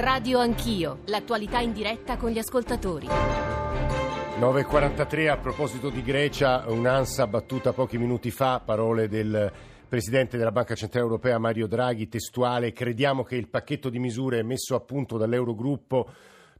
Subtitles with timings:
[0.00, 3.08] Radio Anch'io, l'attualità in diretta con gli ascoltatori.
[3.08, 9.50] 9.43 a proposito di Grecia, un'ansa battuta pochi minuti fa, parole del
[9.88, 14.76] Presidente della Banca Centrale Europea Mario Draghi, testuale, crediamo che il pacchetto di misure messo
[14.76, 16.08] a punto dall'Eurogruppo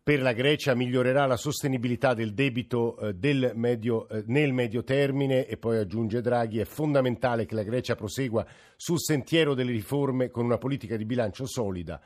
[0.03, 5.47] per la Grecia migliorerà la sostenibilità del debito eh, del medio, eh, nel medio termine
[5.47, 8.45] e poi aggiunge Draghi è fondamentale che la Grecia prosegua
[8.75, 12.01] sul sentiero delle riforme con una politica di bilancio solida,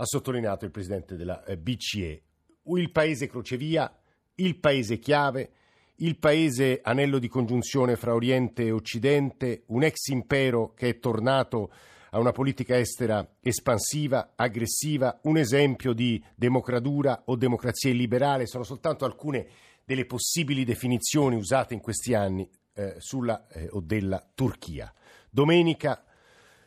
[0.00, 2.22] ha sottolineato il Presidente della eh, BCE.
[2.64, 3.94] Il paese crocevia,
[4.36, 5.50] il paese chiave,
[5.96, 11.70] il paese anello di congiunzione fra Oriente e Occidente, un ex impero che è tornato
[12.12, 19.04] a una politica estera espansiva, aggressiva, un esempio di democratura o democrazia illiberale, sono soltanto
[19.04, 19.46] alcune
[19.84, 24.92] delle possibili definizioni usate in questi anni eh, sulla eh, o della Turchia.
[25.28, 26.04] Domenica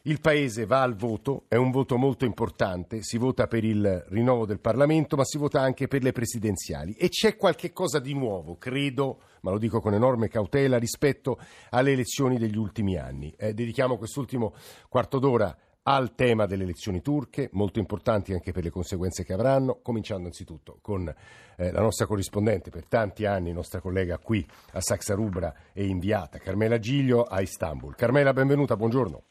[0.06, 4.46] il Paese va al voto, è un voto molto importante, si vota per il rinnovo
[4.46, 8.58] del Parlamento, ma si vota anche per le presidenziali e c'è qualche cosa di nuovo,
[8.58, 13.34] credo, ma lo dico con enorme cautela, rispetto alle elezioni degli ultimi anni.
[13.38, 14.54] Eh, dedichiamo quest'ultimo
[14.90, 19.80] quarto d'ora al tema delle elezioni turche, molto importanti anche per le conseguenze che avranno,
[19.82, 21.08] cominciando anzitutto con
[21.56, 26.40] eh, la nostra corrispondente per tanti anni, nostra collega qui a Saxa Rubra e inviata,
[26.40, 27.96] Carmela Giglio a Istanbul.
[27.96, 29.24] Carmela, benvenuta, buongiorno.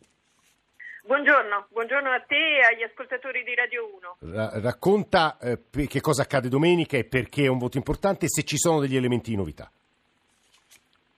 [1.04, 4.32] Buongiorno, buongiorno a te e agli ascoltatori di Radio 1.
[4.32, 5.58] Ra- racconta eh,
[5.88, 8.94] che cosa accade domenica e perché è un voto importante e se ci sono degli
[8.94, 9.68] elementi di novità.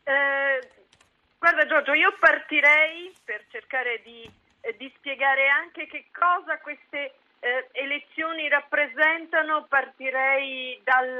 [0.04, 0.68] Eh,
[1.38, 4.28] guarda Giorgio, io partirei per cercare di,
[4.62, 11.18] eh, di spiegare anche che cosa queste eh, elezioni rappresentano, partirei dal,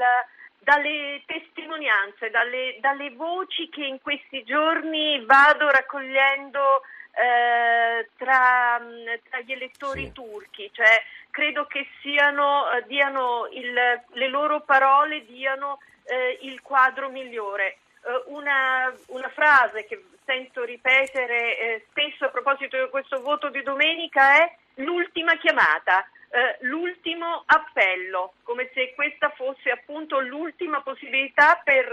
[0.57, 6.81] dalle testimonianze, dalle, dalle voci che in questi giorni vado raccogliendo
[7.15, 10.11] eh, tra, mm, tra, gli elettori sì.
[10.11, 17.09] turchi, cioè credo che siano, eh, diano il, le loro parole diano eh, il quadro
[17.09, 17.77] migliore.
[18.05, 23.61] Eh, una, una, frase che sento ripetere eh, spesso a proposito di questo voto di
[23.63, 26.07] domenica è l'ultima chiamata.
[26.35, 31.87] Uh, l'ultimo appello, come se questa fosse appunto l'ultima possibilità per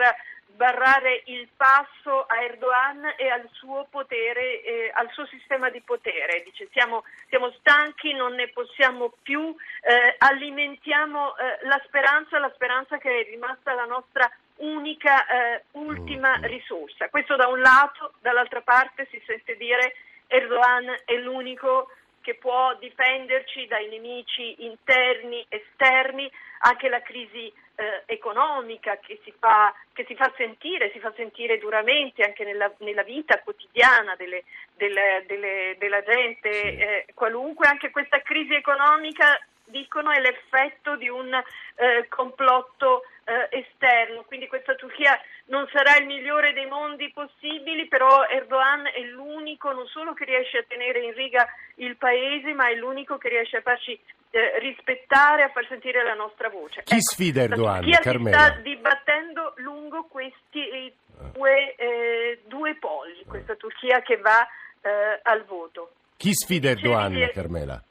[0.52, 6.42] sbarrare il passo a Erdogan e al suo potere, eh, al suo sistema di potere.
[6.44, 12.98] Dice siamo, siamo stanchi, non ne possiamo più, eh, alimentiamo eh, la speranza, la speranza
[12.98, 17.08] che è rimasta la nostra unica, eh, ultima risorsa.
[17.08, 19.94] Questo da un lato, dall'altra parte si sente dire
[20.26, 21.90] Erdogan è l'unico
[22.20, 26.30] che può difenderci dai nemici interni, esterni,
[26.60, 31.58] anche la crisi eh, economica che si, fa, che si, fa, sentire, si fa sentire
[31.58, 34.44] duramente anche nella, nella vita quotidiana delle,
[34.74, 41.32] delle, delle, della gente eh, qualunque, anche questa crisi economica dicono è l'effetto di un
[41.34, 48.26] eh, complotto eh, esterno, quindi questa Turchia non sarà il migliore dei mondi possibili, però
[48.26, 52.74] Erdogan è l'unico non solo che riesce a tenere in riga il paese, ma è
[52.74, 53.98] l'unico che riesce a farci
[54.32, 56.82] eh, rispettare, a far sentire la nostra voce.
[56.84, 57.84] Chi ecco, sfida Erdogan?
[57.84, 60.94] Si sta dibattendo lungo questi eh,
[61.32, 64.46] due, eh, due poli, questa Turchia che va
[64.80, 65.92] eh, al voto.
[66.16, 67.82] Chi sfida Erdogan, Carmela?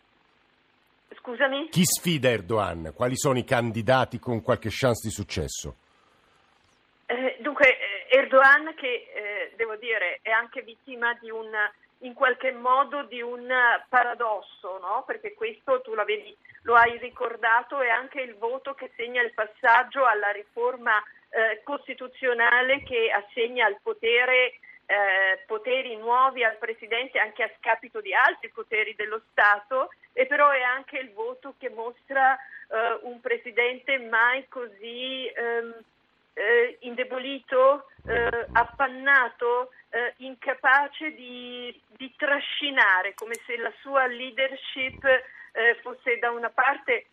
[1.15, 1.69] Scusami?
[1.69, 2.91] Chi sfida Erdogan?
[2.95, 5.75] Quali sono i candidati con qualche chance di successo?
[7.05, 11.51] Eh, dunque, eh, Erdogan che eh, devo dire è anche vittima di un
[12.01, 13.47] in qualche modo di un
[13.89, 15.03] paradosso, no?
[15.05, 20.05] perché questo tu vedi, lo hai ricordato, è anche il voto che segna il passaggio
[20.05, 27.51] alla riforma eh, costituzionale che assegna al potere eh, poteri nuovi al Presidente anche a
[27.59, 32.99] scapito di altri poteri dello Stato e però è anche il voto che mostra eh,
[33.03, 35.73] un Presidente mai così ehm,
[36.33, 45.77] eh, indebolito, eh, appannato, eh, incapace di, di, trascinare, come se la sua leadership eh,
[45.81, 47.07] fosse da una parte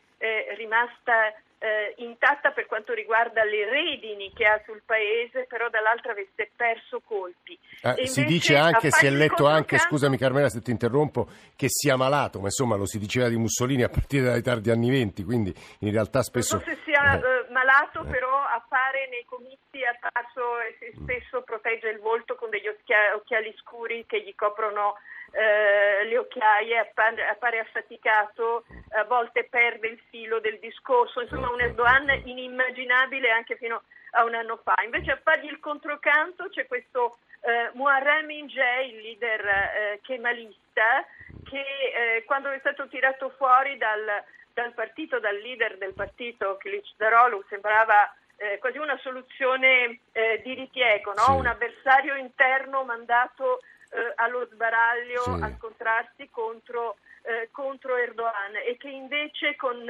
[0.57, 6.51] rimasta eh, intatta per quanto riguarda le redini che ha sul paese, però dall'altra avesse
[6.55, 7.59] perso colpi.
[7.83, 11.97] Eh, si dice anche, si è letto anche, scusami Carmela se ti interrompo, che sia
[11.97, 15.53] malato, ma insomma lo si diceva di Mussolini a partire dai tardi anni venti, quindi
[15.81, 16.57] in realtà spesso...
[16.57, 17.47] Non so se sia eh,
[17.79, 18.11] malato, eh.
[18.11, 24.05] però appare nei comizi a tasso e spesso protegge il volto con degli occhiali scuri
[24.07, 24.97] che gli coprono
[25.31, 31.61] eh, le occhiaie, appare, appare, affaticato, a volte perde il filo del discorso, insomma un
[31.61, 33.83] Erdogan inimmaginabile anche fino
[34.13, 34.75] a un anno fa.
[34.85, 41.05] Invece a fargli il controcanto c'è questo eh, Muharrem Inge, il leader eh, kemalista,
[41.45, 44.25] che eh, quando è stato tirato fuori dal,
[44.59, 50.55] dal, partito, dal leader del partito, Kilic Darolu, sembrava eh, quasi una soluzione eh, di
[50.55, 51.25] ripiego, no?
[51.25, 51.31] sì.
[51.33, 55.43] un avversario interno mandato eh, allo sbaraglio sì.
[55.43, 59.85] a scontrarsi contro, eh, contro, Erdogan e che invece con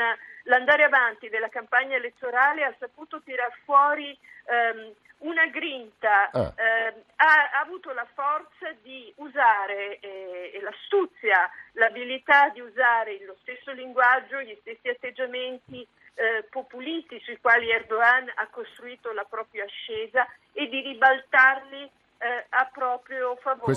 [0.44, 4.16] l'andare avanti della campagna elettorale ha saputo tirar fuori
[4.46, 6.52] ehm, una grinta, ah.
[6.56, 13.36] eh, ha, ha, avuto la forza di usare eh, e l'astuzia, l'abilità di usare lo
[13.42, 15.86] stesso linguaggio, gli stessi atteggiamenti
[16.18, 21.88] eh, populisti sui quali Erdogan ha costruito la propria ascesa e di ribaltarli
[22.18, 23.70] eh, a proprio favore.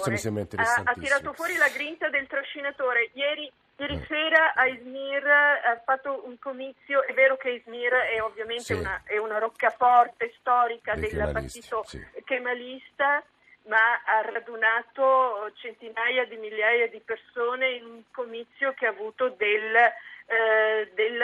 [0.55, 3.11] Ha, ha, tirato fuori la grinta del trascinatore.
[3.13, 4.03] Ieri, ieri mm.
[4.07, 8.73] sera a Izmir ha fatto un comizio, è vero che Izmir è ovviamente sì.
[8.73, 12.03] una, è una, roccaforte storica Dei del partito sì.
[12.25, 13.23] kemalista,
[13.67, 19.93] ma ha radunato centinaia di migliaia di persone in un comizio che ha avuto del
[20.31, 21.19] eh, del.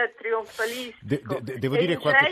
[1.00, 2.26] De, de, devo dire quanto,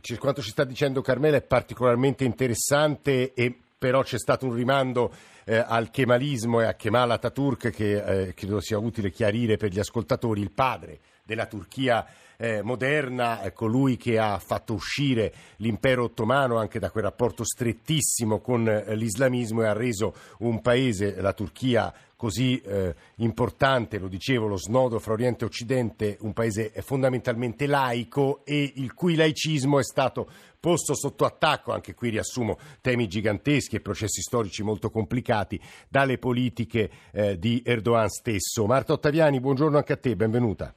[0.00, 0.16] suo...
[0.18, 5.12] quanto, ci sta dicendo Carmela è particolarmente interessante e però c'è stato un rimando
[5.44, 9.78] eh, al kemalismo e a Kemal Atatürk che eh, credo sia utile chiarire per gli
[9.78, 12.06] ascoltatori, il padre della Turchia
[12.36, 18.40] eh, moderna, eh, colui che ha fatto uscire l'impero ottomano anche da quel rapporto strettissimo
[18.40, 24.46] con eh, l'islamismo e ha reso un paese, la Turchia, così eh, importante, lo dicevo,
[24.46, 29.84] lo snodo fra Oriente e Occidente, un paese fondamentalmente laico e il cui laicismo è
[29.84, 30.30] stato
[30.60, 36.90] posto sotto attacco, anche qui riassumo temi giganteschi e processi storici molto complicati, dalle politiche
[37.36, 38.64] di Erdogan stesso.
[38.64, 40.74] Marta Ottaviani, buongiorno anche a te, benvenuta.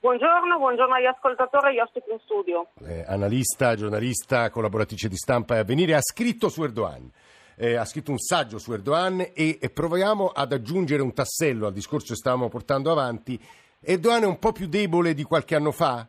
[0.00, 2.68] Buongiorno, buongiorno agli ascoltatori e agli ospiti in studio.
[2.86, 7.12] Eh, analista, giornalista, collaboratrice di stampa e avvenire, ha scritto su Erdogan.
[7.54, 11.74] Eh, ha scritto un saggio su Erdogan e, e, proviamo ad aggiungere un tassello al
[11.74, 13.38] discorso che stavamo portando avanti.
[13.78, 16.08] Erdogan è un po' più debole di qualche anno fa?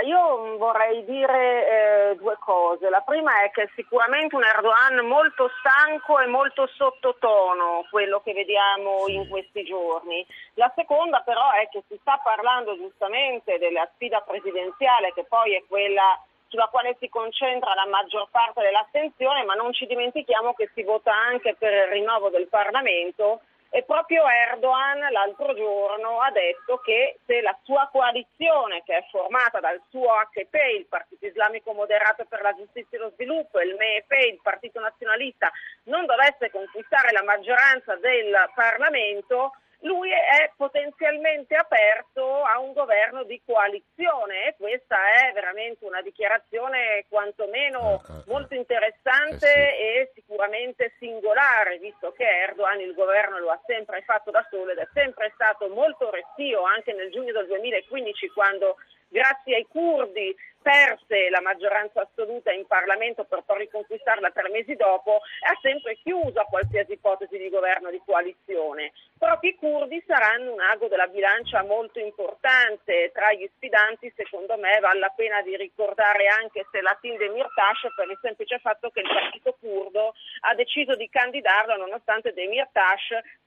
[0.00, 2.88] Allora, io vorrei dire eh, due cose.
[2.88, 8.32] La prima è che è sicuramente un Erdogan molto stanco e molto sottotono, quello che
[8.32, 10.26] vediamo in questi giorni.
[10.54, 15.62] La seconda però è che si sta parlando giustamente della sfida presidenziale, che poi è
[15.68, 16.18] quella
[16.48, 21.12] sulla quale si concentra la maggior parte dell'attenzione, ma non ci dimentichiamo che si vota
[21.12, 27.40] anche per il rinnovo del Parlamento e proprio Erdogan l'altro giorno ha detto che se
[27.40, 32.52] la sua coalizione, che è formata dal suo HP, il Partito Islamico Moderato per la
[32.52, 35.52] Giustizia e lo Sviluppo, e il MEP, il Partito Nazionalista,
[35.84, 39.52] non dovesse conquistare la maggioranza del Parlamento,
[39.82, 44.96] lui è potenzialmente aperto a un governo di coalizione e questa
[45.26, 48.22] è veramente una dichiarazione quantomeno ah, ah, ah.
[48.26, 54.30] molto interessante eh e sicuramente singolare, visto che Erdogan il governo lo ha sempre fatto
[54.30, 58.76] da solo ed è sempre stato molto restio anche nel giugno del 2015 quando
[59.10, 65.16] grazie ai curdi perse la maggioranza assoluta in Parlamento per poi riconquistarla tre mesi dopo,
[65.16, 68.92] ha sempre chiuso a qualsiasi ipotesi di governo di coalizione.
[69.18, 73.10] Proprio i curdi saranno un ago della bilancia molto importante.
[73.12, 78.18] Tra gli sfidanti, secondo me, vale la pena di ricordare anche Selatin Demirtas per il
[78.20, 83.00] semplice fatto che il partito curdo ha deciso di candidarlo nonostante Demirtas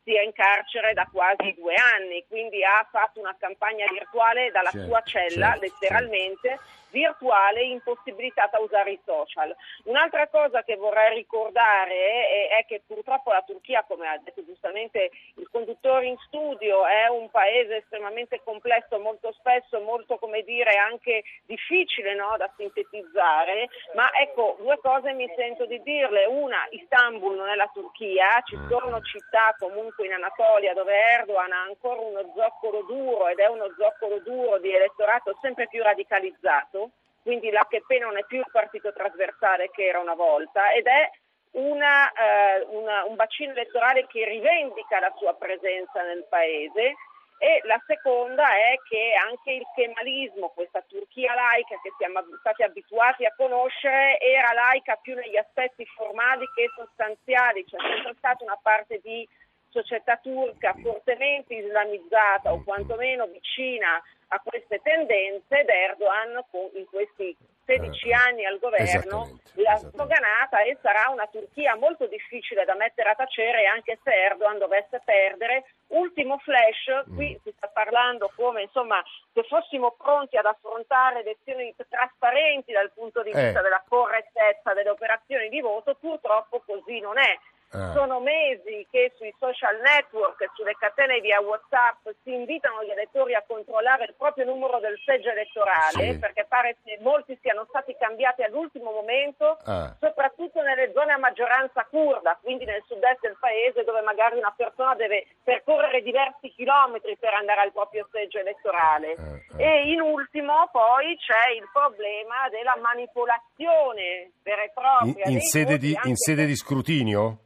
[0.04, 4.88] sia in carcere da quasi due anni, quindi ha fatto una campagna virtuale dalla certo,
[4.88, 6.60] sua cella, letteralmente.
[6.94, 9.54] Virtuale impossibilitata a usare i social.
[9.86, 15.10] Un'altra cosa che vorrei ricordare è, è, che purtroppo la Turchia, come ha detto giustamente
[15.38, 21.24] il conduttore in studio, è un paese estremamente complesso, molto spesso molto come dire anche
[21.48, 26.26] difficile no, da sintetizzare, ma ecco due cose mi sento di dirle.
[26.26, 31.64] Una, Istanbul non è la Turchia, ci sono città comunque in Anatolia dove Erdogan ha
[31.64, 36.83] ancora uno zoccolo duro ed è uno zoccolo duro di elettorato sempre più radicalizzato
[37.24, 41.10] quindi l'AKP non è più il partito trasversale che era una volta ed è
[41.52, 46.96] una, eh, una, un bacino elettorale che rivendica la sua presenza nel paese
[47.38, 53.26] e la seconda è che anche il kemalismo, questa Turchia laica che siamo stati abituati
[53.26, 59.02] a conoscere, era laica più negli aspetti formali che sostanziali, c'è sempre stata una parte
[59.04, 59.28] di
[59.74, 68.10] società turca fortemente islamizzata o quantomeno vicina a queste tendenze ed Erdogan in questi 16
[68.10, 73.16] uh, anni al governo, la sloganata e sarà una Turchia molto difficile da mettere a
[73.16, 75.66] tacere anche se Erdogan dovesse perdere.
[75.88, 77.44] Ultimo flash, qui mm.
[77.44, 79.02] si sta parlando come insomma
[79.34, 83.64] se fossimo pronti ad affrontare elezioni trasparenti dal punto di vista eh.
[83.64, 87.38] della correttezza delle operazioni di voto, purtroppo così non è.
[87.74, 87.92] Ah.
[87.94, 93.44] Sono mesi che sui social network sulle catene via WhatsApp si invitano gli elettori a
[93.46, 96.20] controllare il proprio numero del seggio elettorale, sì.
[96.20, 99.96] perché pare che molti siano stati cambiati all'ultimo momento, ah.
[100.00, 104.94] soprattutto nelle zone a maggioranza kurda, quindi nel sud-est del paese, dove magari una persona
[104.94, 109.16] deve percorrere diversi chilometri per andare al proprio seggio elettorale.
[109.18, 109.58] Ah.
[109.58, 109.62] ah.
[109.62, 115.26] E in ultimo poi c'è il problema della manipolazione vera e propria.
[115.26, 117.38] In, in, sede, di, in sede di scrutinio?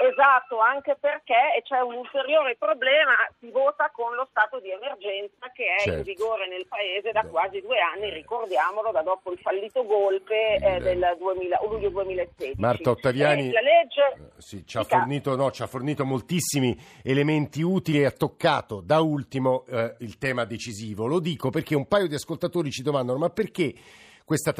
[0.00, 5.66] Esatto, anche perché c'è un ulteriore problema, si vota con lo stato di emergenza che
[5.76, 5.98] è certo.
[5.98, 10.80] in vigore nel Paese da quasi due anni, ricordiamolo, da dopo il fallito golpe eh,
[10.80, 12.58] del 2000, luglio 2016.
[12.58, 14.02] Marta Ottaviani eh, legge...
[14.16, 18.80] Eh, sì, ci, ha fornito, no, ci, ha fornito, moltissimi elementi utili e ha toccato
[18.80, 21.06] da ultimo eh, il tema decisivo.
[21.06, 23.74] Lo dico perché un paio di ascoltatori ci domandano ma perché
[24.30, 24.52] questa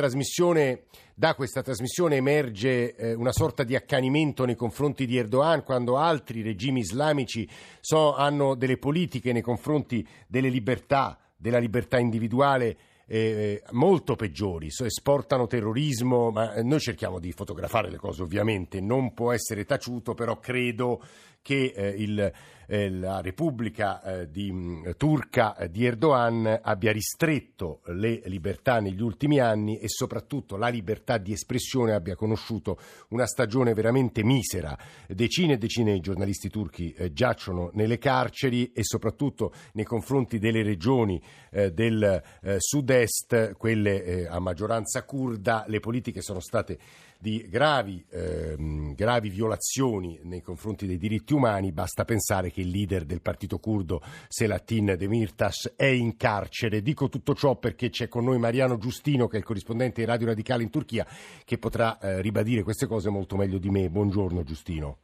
[1.15, 6.43] da questa trasmissione emerge eh, una sorta di accanimento nei confronti di Erdogan quando altri
[6.43, 7.49] regimi islamici
[7.79, 15.47] so, hanno delle politiche nei confronti delle libertà, della libertà individuale eh, molto peggiori, esportano
[15.47, 21.01] terrorismo, ma noi cerchiamo di fotografare le cose ovviamente, non può essere taciuto, però credo
[21.43, 22.33] che eh, il, eh,
[22.71, 29.41] la Repubblica eh, di, mh, turca eh, di Erdogan abbia ristretto le libertà negli ultimi
[29.41, 34.79] anni e soprattutto la libertà di espressione abbia conosciuto una stagione veramente misera.
[35.09, 40.63] Decine e decine di giornalisti turchi eh, giacciono nelle carceri e soprattutto nei confronti delle
[40.63, 42.23] regioni eh, del
[42.59, 46.79] sud-est, quelle a maggioranza kurda, le politiche sono state
[47.21, 53.05] di gravi, ehm, gravi violazioni nei confronti dei diritti umani, basta pensare che il leader
[53.05, 56.81] del partito curdo Selatin Demirtas è in carcere.
[56.81, 60.29] Dico tutto ciò perché c'è con noi Mariano Giustino, che è il corrispondente di Radio
[60.29, 61.07] Radicale in Turchia,
[61.45, 63.91] che potrà eh, ribadire queste cose molto meglio di me.
[63.91, 64.97] Buongiorno Giustino.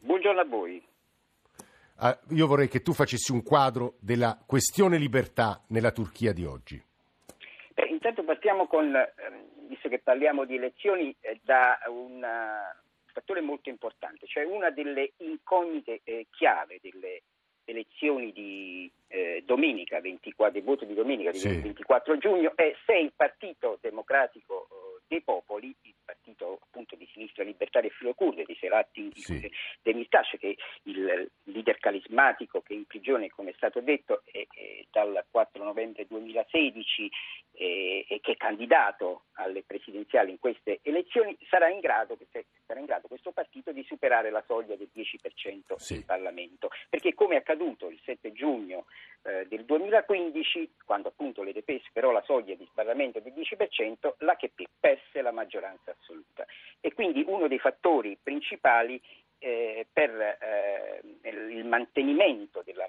[0.00, 0.82] Buongiorno a voi.
[1.96, 6.82] Ah, io vorrei che tu facessi un quadro della questione libertà nella Turchia di oggi.
[7.74, 13.40] Beh, intanto partiamo con ehm, visto che parliamo di elezioni, eh, da un uh, fattore
[13.40, 17.22] molto importante, cioè una delle incognite eh, chiave delle
[17.64, 21.60] elezioni di eh, domenica, 24, del voto di domenica, sì.
[21.60, 27.42] 24 giugno, è se il Partito Democratico eh, dei Popoli, il partito appunto di sinistra
[27.42, 29.50] libertaria e filocurde di Serati sì.
[29.82, 34.84] Demirtas, che il leader carismatico che è in prigione, come è stato detto, è, è
[34.88, 37.10] dal 4 novembre 2016
[37.52, 42.16] e, e che è candidato alle presidenziali in queste elezioni, sarà in grado,
[42.70, 45.94] sarà in grado questo partito di superare la soglia del 10% sì.
[45.96, 46.70] in Parlamento.
[46.88, 48.86] Perché come è accaduto il 7 giugno
[49.22, 55.20] eh, del 2015, quando appunto l'EDP superò la soglia di sbarramento del 10%, l'HP perse
[55.20, 56.46] la maggioranza assoluta.
[56.80, 59.02] E quindi uno dei fattori principali
[59.40, 62.86] eh, per eh, il mantenimento della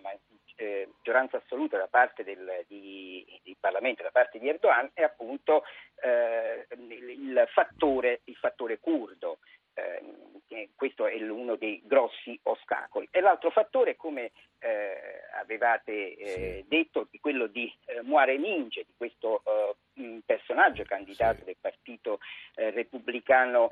[0.58, 5.64] eh, maggioranza assoluta da parte del di, di Parlamento, da parte di Erdogan, è appunto
[6.04, 9.40] eh, il, fattore, il fattore curdo.
[9.74, 13.08] Eh, questo è uno dei grossi ostacoli.
[13.12, 14.98] E l'altro fattore, come eh,
[15.40, 21.44] avevate eh, detto, è quello di eh, Muare Ninge, di questo eh, personaggio candidato sì.
[21.46, 22.18] del Partito
[22.56, 23.70] eh, Repubblicano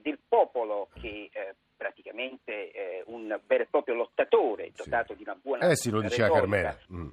[0.00, 1.30] del Popolo che
[1.76, 5.16] praticamente eh, un vero e proprio lottatore, dotato sì.
[5.16, 6.78] di una buona Eh sì, lo diceva Carmela.
[6.92, 7.08] Mm.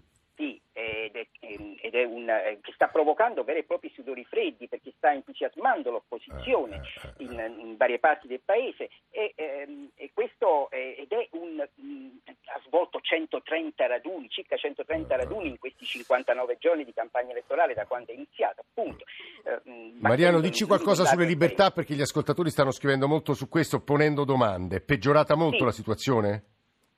[1.91, 6.81] Un, eh, che sta provocando veri e propri sudori freddi perché sta entusiasmando l'opposizione
[7.17, 11.27] eh, eh, in, in, varie parti del paese e, ehm, e questo è, ed è
[11.31, 17.31] un, mh, ha svolto 130 raduni, circa 130 raduni in questi 59 giorni di campagna
[17.31, 18.62] elettorale da quando è iniziata.
[18.62, 19.03] Appunto.
[19.43, 24.24] Eh, Mariano, dici qualcosa sulle libertà perché gli ascoltatori stanno scrivendo molto su questo, ponendo
[24.24, 24.77] domande.
[24.77, 25.65] È peggiorata molto sì.
[25.65, 26.43] la situazione?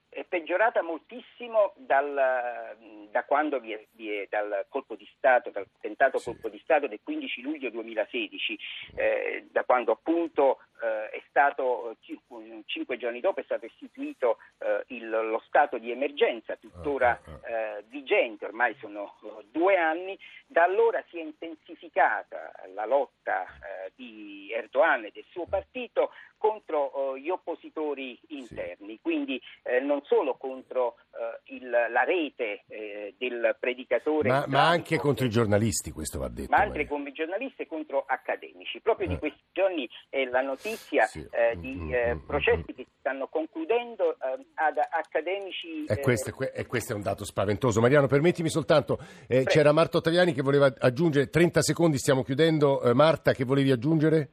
[0.09, 0.42] È peggiorata
[0.81, 2.77] moltissimo dal,
[3.10, 6.25] da quando vi è, vi è, dal colpo di Stato, dal tentato sì.
[6.25, 8.60] colpo di Stato del 15 luglio 2016,
[8.95, 11.95] eh, da quando appunto eh, è stato
[12.65, 17.39] cinque giorni dopo è stato istituito eh, il, lo stato di emergenza tuttora ah, ah,
[17.41, 17.77] ah.
[17.77, 19.15] eh, vigente, ormai sono
[19.50, 25.45] due anni, da allora si è intensificata la lotta eh, di Erdogan e del suo
[25.45, 29.00] partito contro gli oppositori interni, sì.
[29.01, 32.65] quindi eh, non solo contro eh, il, la rete
[33.17, 34.27] del predicatore.
[34.27, 36.51] Ma, ma, anche contro i giornalisti, questo va detto.
[36.51, 38.81] Ma anche contro i giornalisti e contro accademici.
[38.81, 41.25] Proprio di questi giorni è la notizia sì.
[41.55, 45.85] di mm, mm, mm, processi che si stanno concludendo ad accademici.
[45.85, 47.79] E questo, e questo, è un dato spaventoso.
[47.79, 52.93] Mariano, permettimi soltanto, eh, c'era Marta Ottaviani che voleva aggiungere, 30 secondi stiamo chiudendo, eh,
[52.93, 54.29] Marta che volevi aggiungere?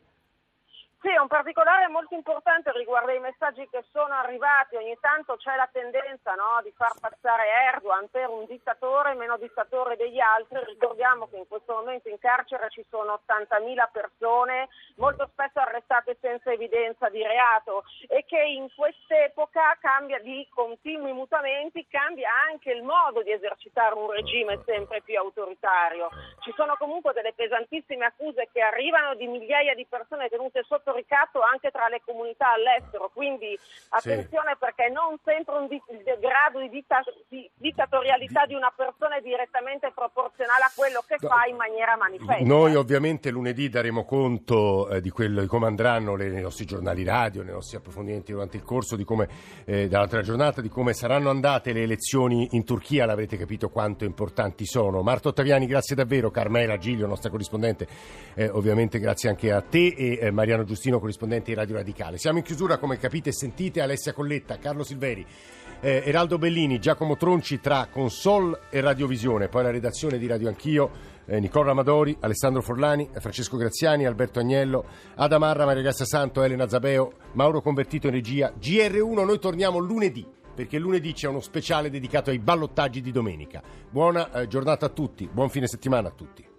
[1.03, 4.77] Sì, un particolare molto importante riguarda i messaggi che sono arrivati.
[4.77, 9.97] Ogni tanto c'è la tendenza no, di far passare Erdogan per un dittatore meno dittatore
[9.97, 10.63] degli altri.
[10.63, 16.53] Ricordiamo che in questo momento in carcere ci sono 80.000 persone, molto spesso arrestate senza
[16.53, 23.23] evidenza di reato e che in quest'epoca cambia di continui mutamenti, cambia anche il modo
[23.23, 26.11] di esercitare un regime sempre più autoritario.
[26.41, 30.95] Ci sono comunque delle pesantissime accuse che arrivano di migliaia di persone tenute sotto alto
[30.95, 33.57] ricatto anche tra le comunità all'estero, quindi
[33.91, 34.59] attenzione sì.
[34.59, 39.21] perché non sempre un di- il grado di, ditta- di, dittatorialità di una persona è
[39.21, 41.29] direttamente proporzionale a quello che no.
[41.29, 42.45] fa in maniera manifesta.
[42.45, 47.05] Noi ovviamente lunedì daremo conto eh, di, quello, di come andranno le, nei nostri giornali
[47.05, 49.29] radio, nei nostri approfondimenti durante il corso, di come
[49.65, 54.67] eh, dall'altra giornata, di come saranno andate le elezioni in Turchia, l'avrete capito quanto importanti
[54.67, 55.03] sono.
[55.03, 57.87] Marta Ottaviani, grazie davvero, Carmela Giglio, nostra corrispondente,
[58.35, 60.99] eh, ovviamente grazie anche a te e eh, Mariano Giustino.
[60.99, 62.17] Corrispondente di Radio Radicale.
[62.17, 65.27] Siamo in chiusura, come capite e sentite, Alessia Colletta, Carlo Silveri,
[65.81, 70.91] eh, Eraldo Bellini, Giacomo Tronci tra Consol e Radiovisione, poi la redazione di Radio Anch'io,
[71.27, 77.13] eh, Nicola Amadori, Alessandro Forlani, Francesco Graziani, Alberto Agnello, Adamarra, Maria Grazia Santo, Elena Zabeo,
[77.33, 78.53] Mauro Convertito in regia.
[78.59, 83.63] GR1 noi torniamo lunedì perché lunedì c'è uno speciale dedicato ai ballottaggi di domenica.
[83.91, 86.50] Buona eh, giornata a tutti, buon fine settimana a tutti.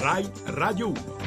[0.00, 1.19] Rai Radio 1.